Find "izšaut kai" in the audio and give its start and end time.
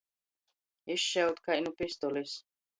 0.95-1.61